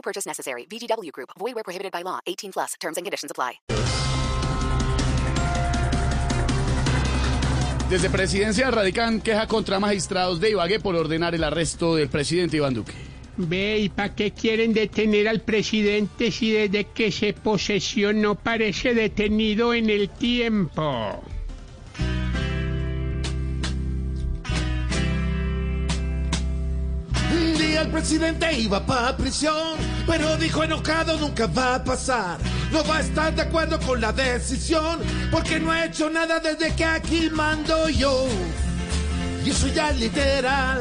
[0.00, 0.66] No purchase necessary.
[0.66, 1.30] VGW Group.
[1.38, 2.20] Void where prohibited by law.
[2.26, 2.74] 18 plus.
[2.80, 3.60] Terms and conditions apply.
[7.90, 12.72] Desde presidencia radican queja contra magistrados de Ibagué por ordenar el arresto del presidente Iván
[12.72, 12.94] Duque.
[13.36, 19.74] Ve, ¿y para qué quieren detener al presidente si desde que se posesionó parece detenido
[19.74, 21.20] en el tiempo?
[27.80, 32.38] El presidente iba para prisión, pero dijo enojado nunca va a pasar.
[32.72, 35.00] No va a estar de acuerdo con la decisión,
[35.30, 38.26] porque no ha hecho nada desde que aquí mando yo.
[39.44, 40.80] Y eso ya es literal,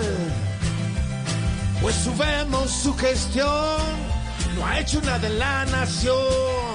[1.81, 3.77] pues subemos su gestión,
[4.55, 6.68] no ha hecho nada en la nación.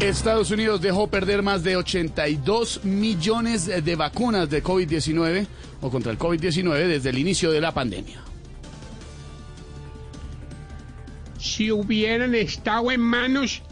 [0.00, 5.46] Estados Unidos dejó perder más de 82 millones de vacunas de COVID-19
[5.82, 8.22] o contra el COVID-19 desde el inicio de la pandemia.
[11.38, 13.62] Si hubieran estado en manos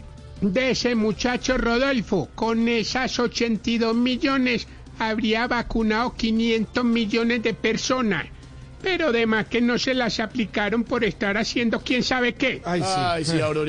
[0.41, 4.67] de ese muchacho Rodolfo, con esas 82 millones
[4.99, 8.27] habría vacunado 500 millones de personas.
[8.83, 12.61] Pero además que no se las aplicaron por estar haciendo quién sabe qué.
[12.63, 12.87] Ay, sí.
[12.87, 13.68] Ay, sí, Aurora.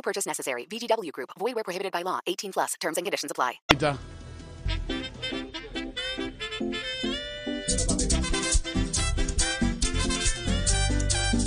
[0.00, 0.64] No purchase necessary.
[0.64, 1.30] VGW Group.
[1.38, 2.20] Void where prohibited by law.
[2.26, 2.74] 18 plus.
[2.80, 3.60] Terms and conditions apply.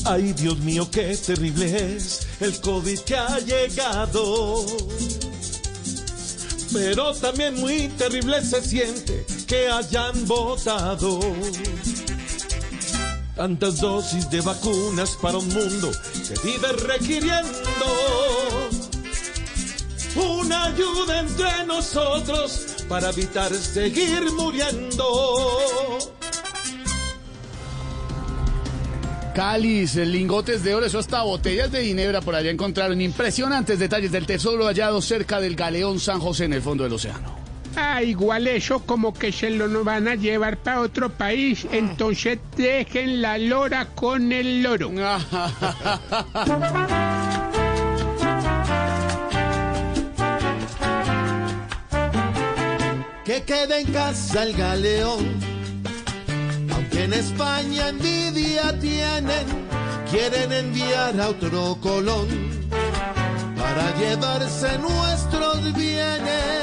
[0.06, 4.66] Ay, Dios mío, qué terrible es el COVID que ha llegado.
[6.74, 11.20] Pero también muy terrible se siente que hayan votado.
[13.36, 17.86] Tantas dosis de vacunas para un mundo que vive requiriendo
[20.16, 25.04] una ayuda entre nosotros para evitar seguir muriendo.
[29.34, 33.02] Cáliz, lingotes de oro, eso hasta botellas de ginebra por allá encontraron.
[33.02, 37.43] Impresionantes detalles del tesoro hallado cerca del galeón San José en el fondo del océano.
[37.76, 42.40] Ah, igual eso como que se lo no van a llevar para otro país, entonces
[42.56, 44.92] dejen la lora con el loro.
[53.26, 55.40] Que quede en casa el galeón.
[56.74, 59.46] Aunque en España envidia tienen,
[60.12, 62.28] quieren enviar a otro colón
[63.58, 66.63] para llevarse nuestros bienes.